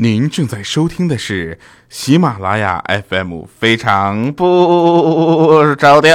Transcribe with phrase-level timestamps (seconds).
[0.00, 6.14] 您正在收听的是喜马拉雅 FM，非常不着调。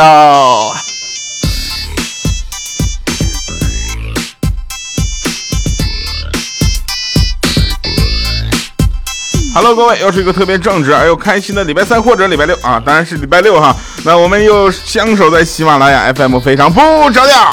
[9.54, 13.76] Hello，各位，又是一个特别正直而又开心的礼拜三或者礼拜六啊，当然是礼拜六哈。
[14.06, 16.80] 那我们又相守在喜马拉雅 FM，非常不
[17.12, 17.52] 着调。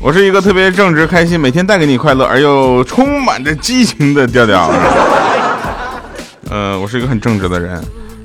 [0.00, 4.70] 我是一个特别正直、开心，每天带给你快乐而又充满着激情的调调。
[6.48, 7.74] 呃，我是一个很正直的人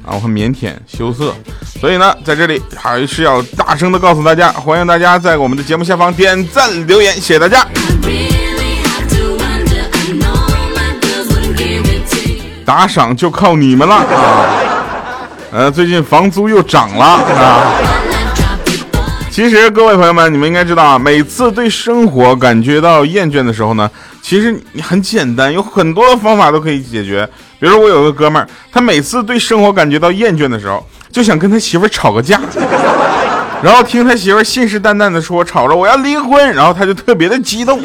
[0.06, 1.34] 啊，我很腼腆羞涩，
[1.80, 7.66] 所以呢，在这里还是要大声的告诉大家，欢迎大家在我们的节目下方点赞留言，谢谢大家。
[12.64, 14.46] 打赏就靠你们了啊！
[15.52, 18.01] 呃，最近房租又涨了啊。
[19.32, 23.90] 其实各位朋友们，你们应该知道啊，每次对生活感觉到厌倦的时候呢，
[24.22, 27.26] 其实你很简单，有很多的方法都可以解决。
[27.58, 32.42] 比如我有个哥们儿，他每次对生活感觉到厌倦的时候，就想跟他媳妇儿吵个架，
[33.64, 37.82] 然后听他媳妇儿信誓旦旦的说吵着我要离婚，然后他就特别的激动，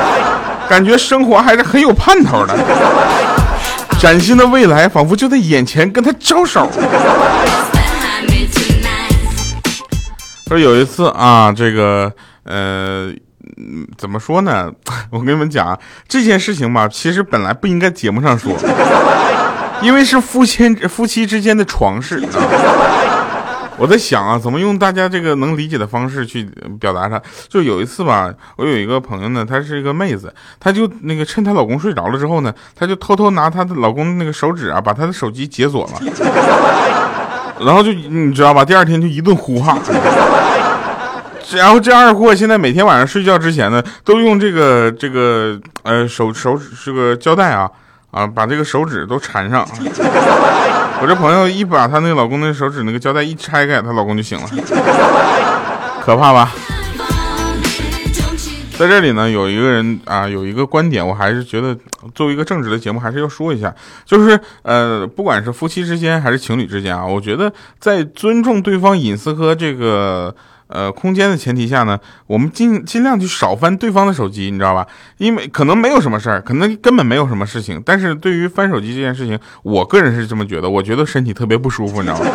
[0.68, 2.54] 感觉生活还是很有盼头的。
[3.98, 6.68] 崭新的未来仿佛就在眼前，跟他招手。
[10.46, 12.12] 说有一次啊，这个
[12.44, 13.12] 呃，
[13.96, 14.70] 怎么说呢？
[15.10, 18.52] 我跟你们讲这件事情吧，其实本来不应该节目上说，
[19.82, 22.18] 因为是夫妻夫妻之间的床事。
[22.18, 22.30] 啊
[23.76, 27.20] 我在想啊，怎么用大家这个能理解的方式去表达它？
[27.48, 35.92] 就有一次吧，我有一个朋友呢，她是一个妹子，她就那个趁她老公睡着了之后呢，她就偷偷拿她的老公那个手指啊，把她的手机解锁了，
[37.60, 39.78] 然后就你知道吧，第二天就一顿呼哈。
[41.52, 47.70] 然后这二货现在每天晚上睡觉之前呢，都用这个这个呃手手这个胶带啊
[48.10, 49.64] 啊，把这个手指都缠上。
[51.00, 54.48] 我这朋友一把她那老公的手指那个胶带一拆开，她老公就醒了，
[56.02, 56.50] 可怕吧？
[58.76, 61.76] 在这里呢，有一个人啊，有一个观点，我还是觉得
[62.12, 63.72] 作为一个正直的节目，还是要说一下，
[64.04, 70.34] 就是呃，不管是夫妻之间还是情侣之间啊，我觉得在尊重对方隐私和这个
[70.66, 71.96] 呃空间的前提下呢，
[72.26, 74.84] 我们尽尽量去少翻对方的手机，你知道吧？
[75.18, 82.26] 因为可能没有什么事儿，可能根本没有什么事情，但是对于翻手机这件事情，我个人是这么觉得，我觉得身体特别不舒服，你知道吗？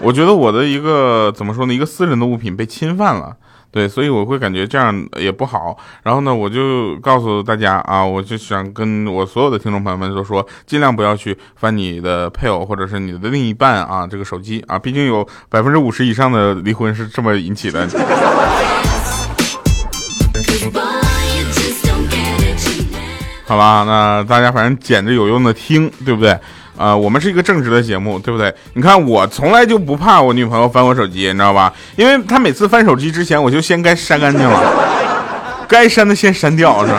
[0.00, 3.36] 我觉得我的一个怎么说呢，一个私人的物品被侵犯了。
[3.70, 5.76] 对，所以我会感觉这样也不好。
[6.02, 17.88] 然后呢，我就告诉大家啊，我就想跟我所有的听众朋友们都说，尽量不要去翻你的配偶或者是你的另一半啊这个手机啊，毕竟有百分之五十以上的离婚是这么引起的。
[23.46, 26.38] 好吧，那大家反正捡着有用的听，对不对？
[26.80, 28.50] 啊，我们是一个正直的节目，对不对？
[28.72, 31.70] 你看我从来就不怕我女朋友翻我手机，你知道吧？
[31.94, 34.58] 因为她每次翻手机之前，我就先该删干净了，
[35.68, 36.98] 该删的先删掉，是吧？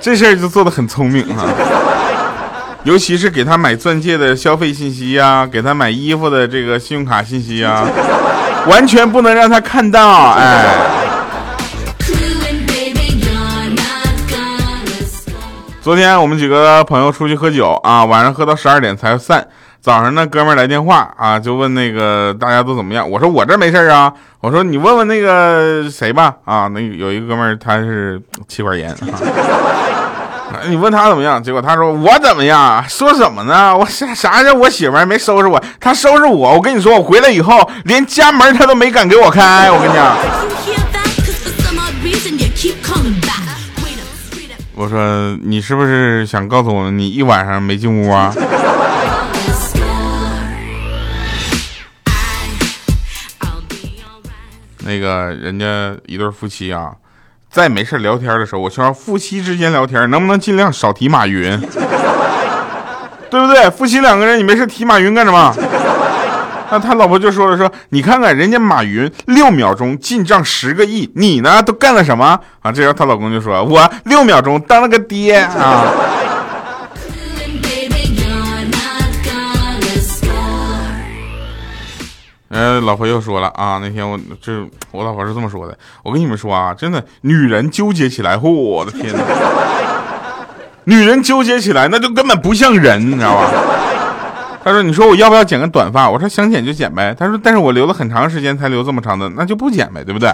[0.00, 1.42] 这事儿就做的很聪明啊。
[2.84, 7.84] 尤其是给她买钻戒的消费信息呀，给她买衣服的这个信用卡信息呀，
[8.68, 11.05] 完全不能让她看到，哎。
[15.86, 19.46] 昨天我们几个朋友出去喝酒啊，晚上喝到十二点才散。
[19.80, 23.08] 早上呢，哥们儿来电话啊，就问那个大家都怎么样。
[23.08, 24.12] 我说我这没事啊。
[24.40, 28.98] 我说你问问那个谁吧啊，那有一个哥们儿他是气管炎，啊
[30.66, 31.40] 你问他怎么样？
[31.40, 32.84] 结果他说我怎么样？
[32.88, 33.78] 说什么呢？
[33.78, 35.62] 我啥啥叫我媳妇儿没收拾我？
[35.78, 36.54] 他收拾我。
[36.54, 39.70] 我跟你说，我回来以后连家门他都没敢给我开。
[39.70, 40.16] 我跟你讲。
[44.86, 48.32] 我说你是不是想告诉我你一晚上没进屋啊？
[54.84, 56.92] 那个人家一对夫妻啊，
[57.50, 61.58] 在没事聊天的时候，我希望夫妻之间聊天能不能尽量少提马云，
[63.28, 63.68] 对不对？
[63.68, 65.52] 夫妻两个人你没事提马云干什么？
[66.70, 72.72] 那他老婆就说了说，你看看人家马云六秒钟进账十个亿，你呢都干了什么啊？
[72.72, 75.86] 这时候她老公就说，我六秒钟当了个爹啊。
[82.48, 89.20] 呃，老婆又说了啊，那天我这我老婆是这么说的，我跟你们说啊，真的，女人纠结起来，我的天哪，
[90.84, 93.50] 女人纠结起来那就根本不像人，你知道吧？
[94.66, 100.28] 他说：“你说我要不要剪个短发？”我说：“想剪就剪呗。”他说：“但是我留了很长时间才留这么长的，那就不剪呗，对不对？”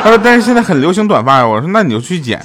[0.00, 2.40] 他说：“但是现在很流行短发呀。”我说：“那你就去剪。”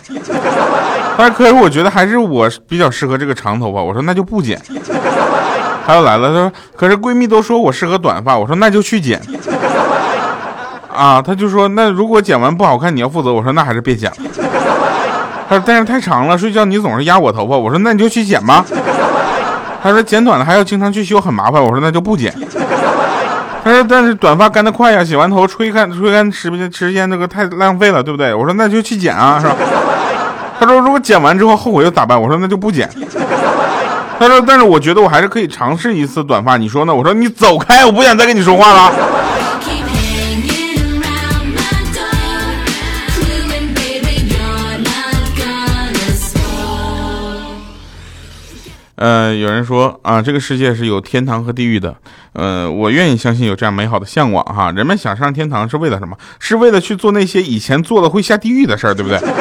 [1.15, 4.59] 他说：“可是我觉得还是我比较适合这个长头发。”我说：“那就不剪。”
[5.85, 9.21] 他又来了，他说：“可是闺蜜都说我适合短发。”我说：“那就去剪。”
[10.91, 14.17] 啊，他就说：“那如果剪完不好看，你要负责。”我说：“那还是别剪了。”
[15.47, 18.65] 他说：“但是太长了，睡觉你总是压我头发。”我说：“那你就去剪吧。”
[19.81, 21.63] 他说剪短了还要经常去修，很麻烦。
[21.63, 22.33] 我说那就不剪。
[23.63, 28.33] 他说但是短发干得快呀，洗完头吹干吹干时间时间那个太浪费了，对不对？
[28.33, 29.55] 我说那就去剪啊，是吧？
[30.59, 32.19] 他说如果剪完之后后悔又咋办？
[32.19, 32.89] 我说那就不剪。
[34.19, 36.95] 他说但是我觉得我还是可以尝试一次短发，你说呢？
[36.95, 38.91] 我说你走开，我不想再跟你说话了。
[48.97, 51.95] 呃，有人说啊，这个世界是有天堂和地狱的。
[52.33, 54.71] 呃，我愿意相信有这样美好的向往哈。
[54.71, 56.17] 人们想上天堂是为了什么？
[56.39, 59.19] 是为了去做那些以前做了会下地狱的事儿，对不对？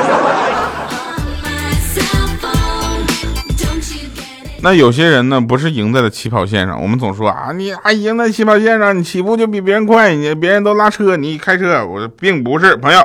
[4.60, 6.78] 那有些人呢，不是赢在了起跑线上。
[6.82, 11.82] 我们总说啊，你啊赢在起跑线上，你起步就比别人快，你别人都拉车，你开车。
[11.86, 13.00] 我说并不是，朋友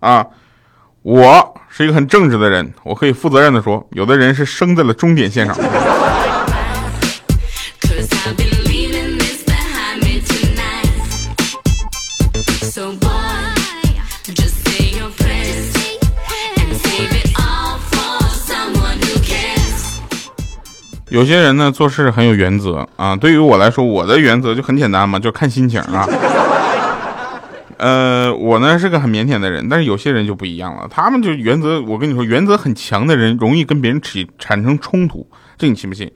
[0.00, 0.26] 啊，
[1.00, 5.56] 我是一个很正直的人，我可以负责任的说，有的人是生在了终点线上。
[21.14, 26.04] 有些人呢做事很有原则啊，对于我来说，我的原则就很简单嘛，就看心情啊。
[27.76, 35.24] 呃，我呢是个很腼腆的人，但是有些人就不一样了，他们就原则，我跟你说，原则很强的人容易跟别人起产生冲突，
[35.56, 36.10] 这你信不信？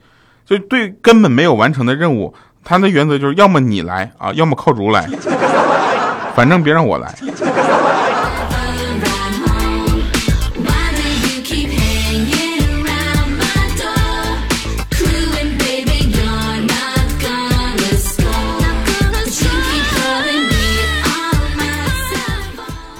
[0.45, 2.33] 就对根本没有完成的任务，
[2.65, 5.07] 他的原则就是要么你来啊，要么靠主来，
[6.35, 7.15] 反正别让我来。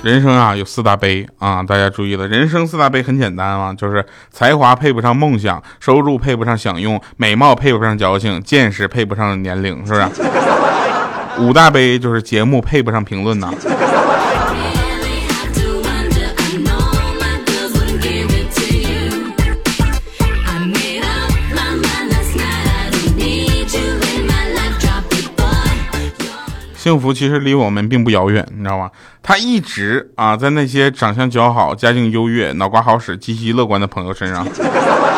[0.10, 10.06] 人生啊，有四大悲啊，大家注意了，人生四大悲很简单啊，就是才华配不上梦想，收入配不上享用，美貌配不上矫情，见识配不上年龄，是不是？
[11.38, 13.54] 五大悲就是节目配不上评论呐。
[26.80, 28.90] 幸福其实离我们并不遥远，你知道吗？
[29.22, 34.48] 他一直啊在那些长相姣好、家境优越、脑瓜好使、积极乐观的朋友身上。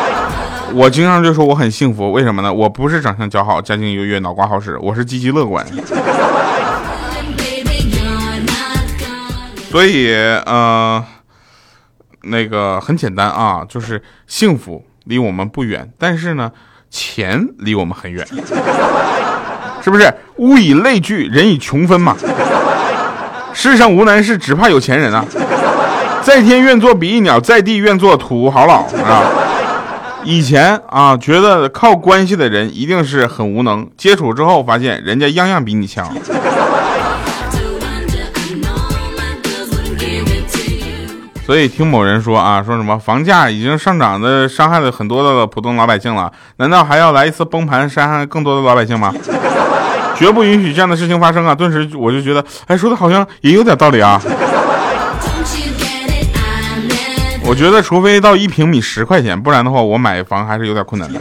[0.74, 2.52] 我经常就说我很幸福，为什么呢？
[2.52, 5.64] 我不是长相姣好、家境优越、脑瓜好使，我是积极乐观。
[9.70, 10.12] 所以，
[10.48, 11.06] 呃，
[12.24, 16.52] 那个很简单啊，就是幸福离我们不远，但是呢，
[16.90, 18.28] 钱离我们很远。
[19.84, 22.16] 是不是物以类聚，人以穷分嘛？
[23.54, 25.26] 世上无难事，只怕有钱人啊！
[26.22, 29.24] 在天愿作比翼鸟，在地愿做土豪老啊！
[30.24, 36.08] 以前啊，觉得靠关系的人一定是很无能，接触之后发现人家样样比你强。
[41.46, 49.14] 所以听某人说啊，说什么房价已经上涨的伤害了很多的普通老百姓了，难道还要来一次崩盘，伤害更多的老百姓吗？
[50.22, 51.56] 绝不允许这样的事情发生啊！
[51.56, 54.22] 顿时我就觉得，哎，说的好像也有点道理啊。
[57.44, 61.20] 我觉得，除非到一平米十块钱，不然的话，我买房还是有点困难的。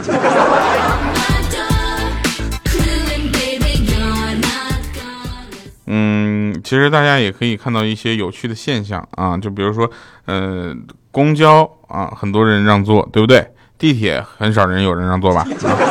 [5.87, 9.89] 嗯，其实大家也可以看到一些有趣的现象啊，就比如说，
[10.27, 10.75] 呃，
[11.09, 13.47] 公交啊，很多人让座，对不对？
[13.79, 15.43] 地铁很少人有人让座吧？
[15.63, 15.89] 啊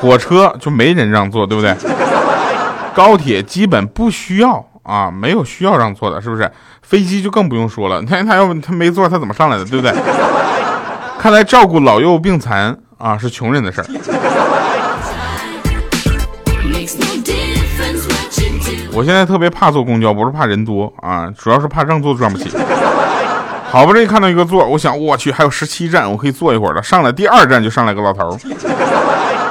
[0.00, 1.74] 火车就没人让座，对不对？
[2.94, 6.50] 高铁基本不需要啊，没有需要让座的，是不是？
[6.82, 9.92] 飞机就更不用说了，他他要他没座，他怎么上来的，对不对？
[11.18, 13.86] 看来照顾老幼病残啊是穷人的事儿。
[18.92, 22.50] 我现在特别怕坐公交，不是怕人多啊，主要是怕让座转不起。
[23.70, 26.82] 好不容易看到一个座，我想我去还有十七站，我可以坐一会儿了。
[26.82, 28.38] 上来第二站就上来个老头，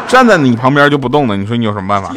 [0.07, 2.13] 站在你旁边就不动了，你说你有什么办法？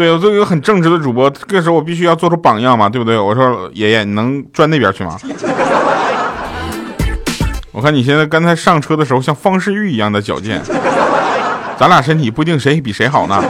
[0.00, 3.18] 对我作为一个很正直的主播，这个时候我必须要做出榜样嘛，对不对？
[3.18, 5.18] 我说爷爷，你能转那边去吗？
[7.70, 10.62] 我看你现在刚才上车的时候像方世玉一样的矫健，
[11.78, 13.44] 咱俩身体不一定谁比谁好呢。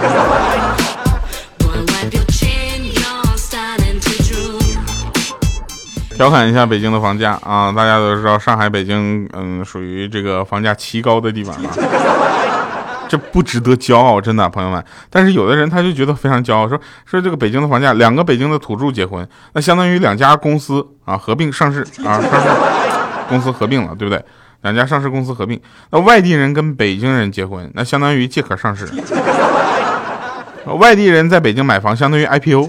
[6.16, 11.70] 调侃一下北京的房价啊，大家都知道上海、北京，嗯，属于这个房价奇高的地方了，
[13.10, 14.82] 这不值得骄傲，真的，朋友们。
[15.10, 22.48] 但是有的人他就觉得非常骄傲，说说这个北京的房价，两个北京的土著结婚，那相当于两家公司啊合并上市啊，上市
[23.28, 24.24] 公司合并了，对不对？
[24.62, 28.88] 两家上市公司合并，那外地人跟北京人结婚，那相当于借壳上市。
[30.78, 32.68] 外地人在北京买房，相当于 IPO。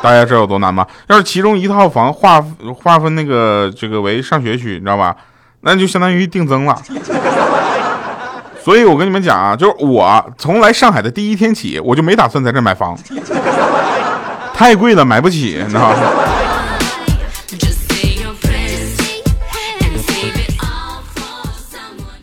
[0.00, 0.86] 大家知道有多难吗？
[1.08, 2.40] 要是其中一套房划
[2.76, 5.16] 划分那个这个为上学区，你知道吧？
[5.62, 6.78] 那就相当于定增了。
[8.64, 12.96] 所以我跟你们讲啊，就是我从来上海的第一天起，我就没打算在这买房，
[14.54, 15.96] 太贵了，买不起，你知道吗？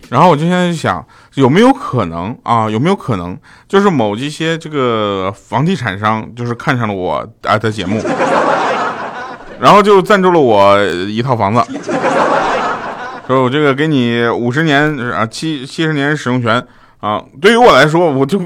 [0.09, 1.05] 然后我就现在就想。
[1.35, 2.69] 有没有可能啊？
[2.69, 8.03] 有没有可能，就是某一些这个房地产商，就是看上了我啊的节目，
[9.57, 11.63] 然后就赞助了我一套房子，
[13.31, 16.61] 说我这个给你五十年啊七七十年使用权
[16.99, 17.23] 啊。
[17.41, 18.41] 对于我来说，我就。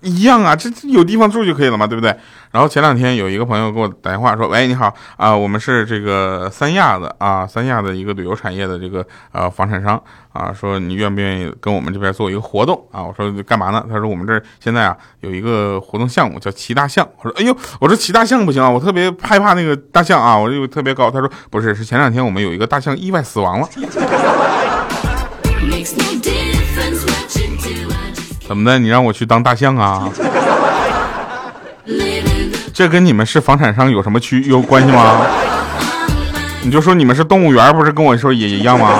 [0.00, 2.14] 一样啊，这这有地方住就可以了嘛，对不对？
[2.50, 10.00] 然后前两天有一个朋友给我打电话说：“喂，你好啊，我们是这个三亚的啊，三亚的一个旅游产业的这个呃房产商
[10.32, 13.84] 啊，说你愿不愿意跟我们这边做一个活动啊？”我说干嘛呢？
[13.88, 17.06] 他说我们这现在啊有一个活动项目叫骑大象。
[17.18, 21.10] 我说哎呦，我说骑大象不行啊，我特别害怕那个大象啊，我就特别高。
[21.10, 23.68] 他说不是，是前两天我们有一个大象意外死亡了。
[28.48, 28.78] 怎么的？
[28.78, 30.08] 你让我去当大象啊？
[32.72, 35.26] 这跟你们是房产商有什么区有关系吗？
[36.62, 38.98] 你就说你们是动物园，不是跟我说也一样吗？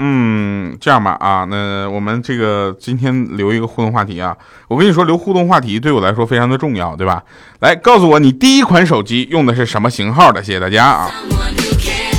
[0.00, 4.36] 嗯，这样吧啊，那我们这个今天留一个互动话题啊。
[4.68, 7.22] 我跟你说，留互动话题对我来说非常的重要，对吧？
[7.60, 10.42] 来告诉我，你第一款手机用的是什么型号的？
[10.42, 11.10] 谢谢大家啊。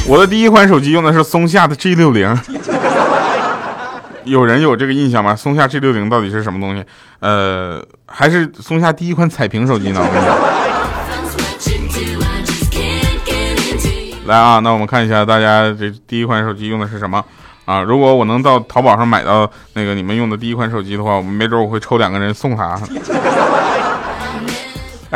[0.07, 2.39] 我的第一款手机用的是松下的 G 六零，
[4.23, 5.35] 有人有这个印象吗？
[5.35, 6.85] 松下 G 六零到底是什么东西？
[7.21, 10.01] 呃，还是松下第一款彩屏手机呢？
[10.03, 10.25] 我跟你
[14.23, 17.23] 讲，来啊，那我们看一下大家这第一款手机用的是什么
[17.65, 17.81] 啊？
[17.81, 22.79] 如果我能到淘宝上买到那个你们用的第一款手机的话，我们没准我会抽两个人送他。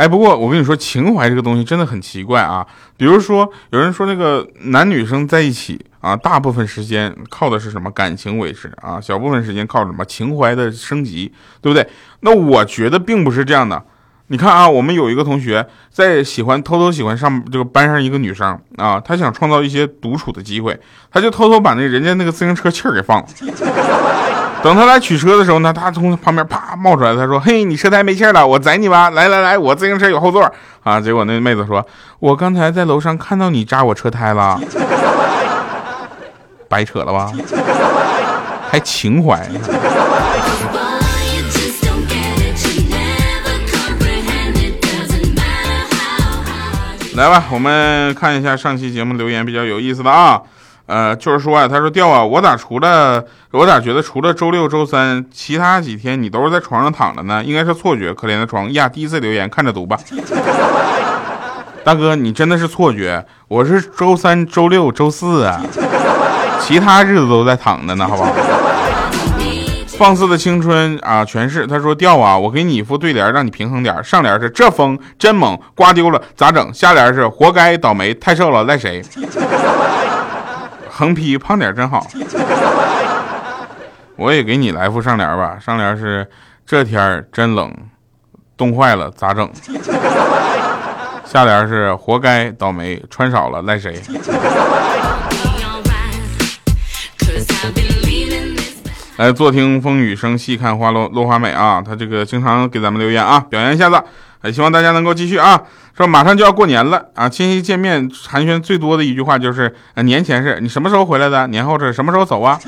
[0.00, 2.66] 哎，不过我跟你说，情怀这个东西真的很奇怪啊。
[2.96, 11.30] 比如说，有人说那个男女生在一起啊，大部分时间靠的是什么感情维持啊，小部分时间靠什么情怀的升级，
[11.60, 11.86] 对不对？
[12.20, 13.84] 那我觉得并不是这样的。
[14.28, 20.80] 你看啊，我们有一个同学在喜欢偷偷喜欢上这个班上一个女生啊，他想创造一些独处的机会，
[21.10, 23.26] 他就偷偷把那人家那个自行车气儿给放了。
[24.62, 29.08] 等他来取车的时候呢，他从旁边啪冒出来，他说：“嘿，你车胎没气了，我载你吧。
[29.10, 30.52] 来来来，我自行车有后座
[30.82, 31.84] 啊。”结果那妹子说
[32.20, 34.60] ：“我刚才在楼上看到你扎我车胎了，
[36.68, 37.32] 白扯了吧？
[38.70, 39.48] 还情怀。”
[47.16, 50.40] 来吧，我们看一下上期节目留言比较有意思的啊。
[50.90, 57.44] 呃，就是说啊，他说掉啊，我咋除了我咋觉得除了周六周三，其他几天你都是在床上躺着呢？
[57.44, 58.88] 应该是错觉，可怜的床呀。
[58.88, 59.96] 第一次留言，看着读吧。
[61.84, 65.62] 大哥，你真的是错觉，我是周三、周六、周四啊，
[66.60, 68.32] 其他日子都在躺着呢，好不好？
[69.96, 71.66] 放肆的青春啊，全是。
[71.66, 74.02] 他说掉啊，我给你一副对联，让你平衡点。
[74.02, 76.72] 上联是这风真猛，刮丢了咋整？
[76.74, 79.02] 下联是活该倒霉，太瘦了赖谁？
[81.00, 82.06] 横批胖点真好，
[84.16, 85.58] 我也给你来副上联吧。
[85.58, 86.28] 上联是
[86.66, 87.74] 这天真冷，
[88.54, 89.50] 冻坏了咋整？
[91.24, 93.98] 下联是活该倒霉，穿少了赖谁？
[99.16, 101.82] 来坐听风雨声，细看花落落花美啊！
[101.82, 103.96] 他这个经常给咱们留言啊，表扬一下子。
[104.42, 105.60] 哎，希望大家能够继续啊！
[105.94, 111.46] 说马上就要过年了啊，亲戚见面寒暄最多的一句话就是：呃，年前是你什么时候回来的？
[111.48, 112.58] 年后是什么时候走啊？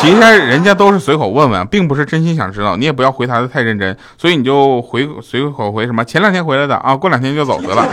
[0.00, 7.86] 其实人家都是随口问问，并不是真心想知道，你也不要回答的太认真，所以你就回随口回什么前两天回来的啊，过两天就走得了。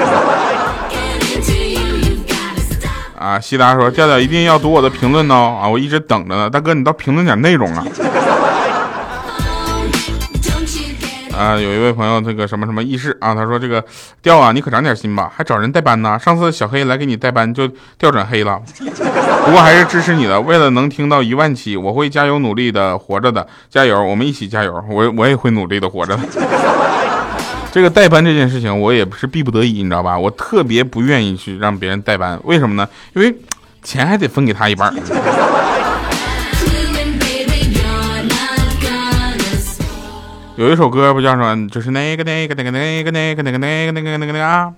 [3.17, 7.85] 啊，西达说调调一定要读我的评论哦啊，我一直等着呢，大哥你倒评论点内容啊。
[11.37, 13.83] 啊，有一位朋友，这个什么什么意识啊，他说这个
[14.21, 16.17] 调啊，你可长点心吧，还找人代班呢。
[16.19, 18.61] 上次小黑来给你代班就调转黑了，
[19.45, 20.39] 不过还是支持你的。
[20.39, 24.83] 为了能听到一万期，我会加油努力的活着的，加油，我们一起加油。
[24.87, 26.17] 我我也会努力的活着。
[27.71, 30.17] 这个代班这件事情，我也不是逼不得已，你知道吧？
[30.17, 32.87] 我特别不愿意去让别人代班，为什么呢？
[33.13, 33.35] 因为
[33.81, 34.93] 钱还得分给他一半。
[40.55, 44.71] 有一首歌不叫什么，就是那个那个那个那个那个那个那个那个那个那个啊，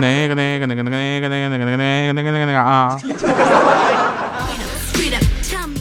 [0.00, 2.98] 那个那个那个那个那个那个那个那个那个那个啊。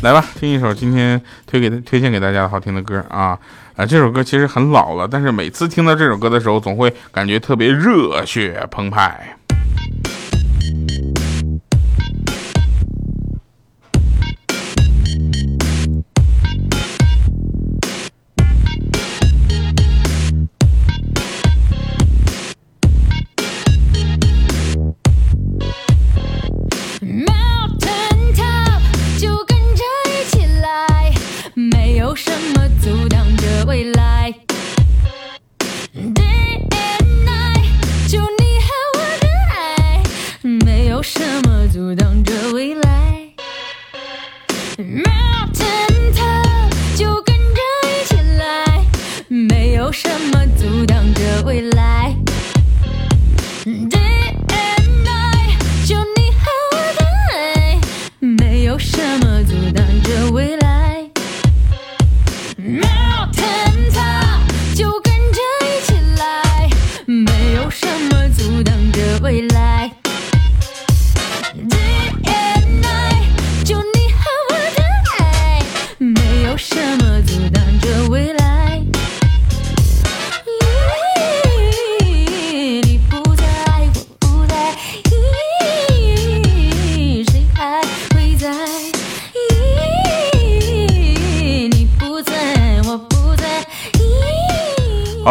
[0.04, 3.38] 来吧，听一首今天推给推荐给大家的好听的歌啊
[3.78, 3.86] 啊！
[3.86, 9.36] 这首歌其实很老了，但是每次听到这首歌的时候，总会感觉特别热血澎湃。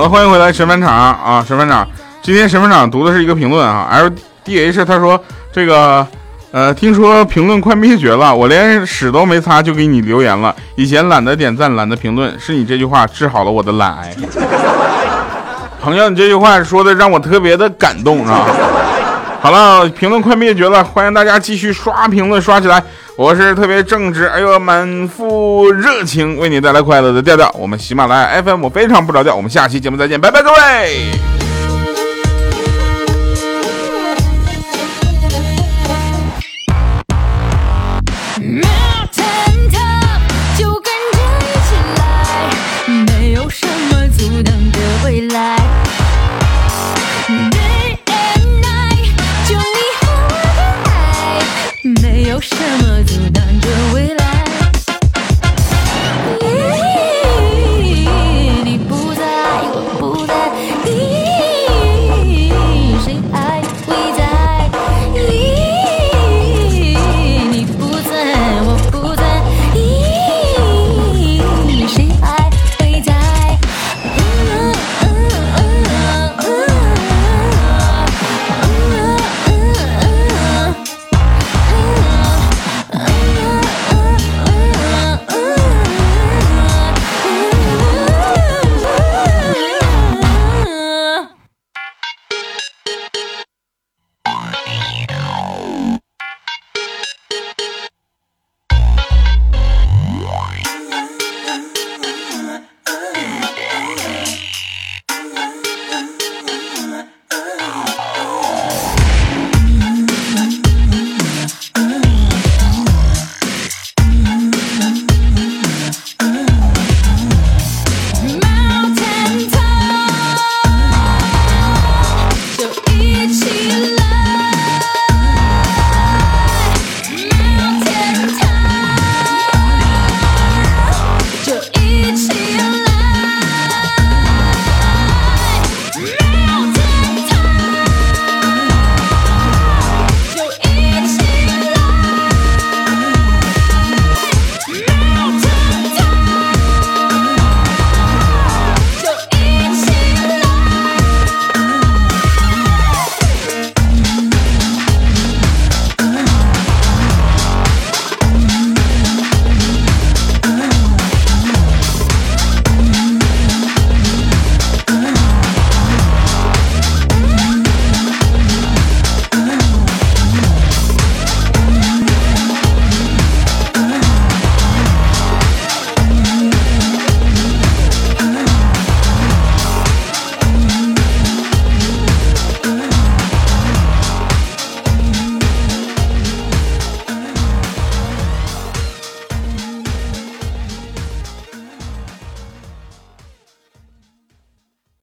[0.08, 1.44] 欢迎回来神饭场啊！
[1.46, 1.86] 神饭场，
[2.22, 4.10] 今天神饭场读的是一个评论啊，L
[4.44, 5.20] D H 他说
[5.52, 6.06] 这个
[6.52, 10.54] 呃，听说评论快灭绝了，我连屎都没擦就给你留言了。
[10.76, 14.14] 以前懒得点赞，懒得评论，是你这句话治好了我的懒癌。
[15.82, 18.46] 朋友，你这句话说的让我特别的感动啊！
[19.42, 22.80] 好了，评论快灭绝了，欢迎大家继续刷评论，刷起来。
[23.18, 27.50] 我是特别正直，哎呦，满腹热情，为你带来快乐的调调。
[27.58, 29.34] 我们喜马拉雅 FM，非常不着调。
[29.34, 31.10] 我们下期节目再见，拜拜，各位。
[52.38, 52.85] 起